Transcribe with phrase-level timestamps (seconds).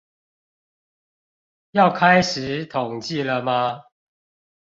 [1.69, 3.83] 要開始統計了嗎？